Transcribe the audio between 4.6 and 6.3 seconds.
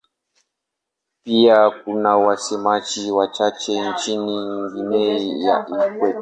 Guinea ya Ikweta.